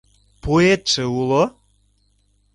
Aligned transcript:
Пуэтше 0.41 1.03
уло? 1.19 1.43